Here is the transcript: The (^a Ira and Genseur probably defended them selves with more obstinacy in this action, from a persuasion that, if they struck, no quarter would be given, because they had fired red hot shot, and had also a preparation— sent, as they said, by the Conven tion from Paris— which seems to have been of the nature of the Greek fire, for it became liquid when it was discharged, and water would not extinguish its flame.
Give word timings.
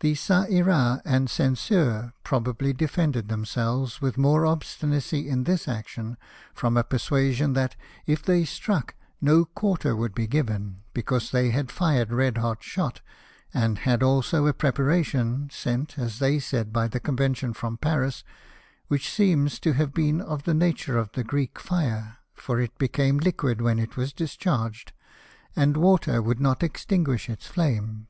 The 0.00 0.14
(^a 0.14 0.50
Ira 0.56 1.02
and 1.04 1.28
Genseur 1.28 2.14
probably 2.24 2.72
defended 2.72 3.28
them 3.28 3.44
selves 3.44 4.00
with 4.00 4.16
more 4.16 4.46
obstinacy 4.46 5.28
in 5.28 5.44
this 5.44 5.68
action, 5.68 6.16
from 6.54 6.78
a 6.78 6.82
persuasion 6.82 7.52
that, 7.52 7.76
if 8.06 8.22
they 8.22 8.46
struck, 8.46 8.94
no 9.20 9.44
quarter 9.44 9.94
would 9.94 10.14
be 10.14 10.26
given, 10.26 10.78
because 10.94 11.30
they 11.30 11.50
had 11.50 11.70
fired 11.70 12.10
red 12.10 12.38
hot 12.38 12.62
shot, 12.64 13.02
and 13.52 13.80
had 13.80 14.02
also 14.02 14.46
a 14.46 14.54
preparation— 14.54 15.50
sent, 15.52 15.98
as 15.98 16.20
they 16.20 16.38
said, 16.38 16.72
by 16.72 16.88
the 16.88 16.98
Conven 16.98 17.36
tion 17.36 17.52
from 17.52 17.76
Paris— 17.76 18.24
which 18.88 19.10
seems 19.12 19.58
to 19.60 19.74
have 19.74 19.92
been 19.92 20.22
of 20.22 20.44
the 20.44 20.54
nature 20.54 20.96
of 20.96 21.12
the 21.12 21.22
Greek 21.22 21.58
fire, 21.58 22.16
for 22.32 22.58
it 22.62 22.78
became 22.78 23.18
liquid 23.18 23.60
when 23.60 23.78
it 23.78 23.94
was 23.94 24.14
discharged, 24.14 24.94
and 25.54 25.76
water 25.76 26.22
would 26.22 26.40
not 26.40 26.62
extinguish 26.62 27.28
its 27.28 27.46
flame. 27.46 28.06